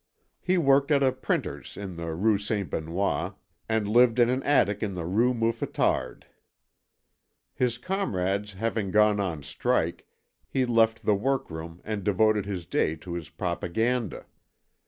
[0.39, 2.67] He worked at a printer's in the Rue St.
[2.71, 3.35] Benoît,
[3.69, 6.25] and lived in an attic in the Rue Mouffetard.
[7.53, 10.07] His comrades having gone on strike,
[10.47, 14.25] he left the workroom and devoted his day to his propaganda.